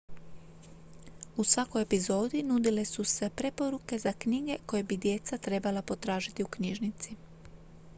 u 1.37 1.43
svakoj 1.43 1.81
epizodi 1.81 2.41
nudile 2.43 2.85
su 2.85 3.03
se 3.03 3.29
preporuke 3.35 3.97
za 3.99 4.13
knjige 4.13 4.57
koje 4.65 4.83
bi 4.83 4.97
djeca 4.97 5.37
trebala 5.37 5.81
potražiti 5.81 6.43
u 6.43 6.47
knjižnici 6.47 7.15